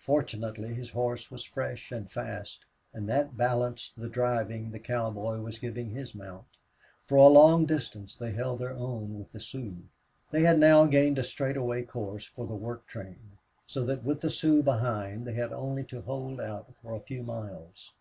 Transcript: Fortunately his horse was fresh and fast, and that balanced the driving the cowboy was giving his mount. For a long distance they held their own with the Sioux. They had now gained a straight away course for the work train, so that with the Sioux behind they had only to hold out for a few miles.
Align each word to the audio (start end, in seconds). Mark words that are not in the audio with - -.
Fortunately 0.00 0.74
his 0.74 0.90
horse 0.90 1.30
was 1.30 1.46
fresh 1.46 1.90
and 1.92 2.10
fast, 2.12 2.66
and 2.92 3.08
that 3.08 3.38
balanced 3.38 3.98
the 3.98 4.10
driving 4.10 4.70
the 4.70 4.78
cowboy 4.78 5.38
was 5.38 5.58
giving 5.58 5.88
his 5.88 6.14
mount. 6.14 6.44
For 7.06 7.16
a 7.16 7.26
long 7.28 7.64
distance 7.64 8.14
they 8.14 8.32
held 8.32 8.58
their 8.58 8.74
own 8.74 9.18
with 9.18 9.32
the 9.32 9.40
Sioux. 9.40 9.78
They 10.30 10.42
had 10.42 10.58
now 10.58 10.84
gained 10.84 11.18
a 11.18 11.24
straight 11.24 11.56
away 11.56 11.84
course 11.84 12.26
for 12.26 12.46
the 12.46 12.54
work 12.54 12.86
train, 12.86 13.38
so 13.66 13.82
that 13.86 14.04
with 14.04 14.20
the 14.20 14.28
Sioux 14.28 14.62
behind 14.62 15.26
they 15.26 15.32
had 15.32 15.54
only 15.54 15.84
to 15.84 16.02
hold 16.02 16.38
out 16.38 16.70
for 16.82 16.92
a 16.92 17.00
few 17.00 17.22
miles. 17.22 17.92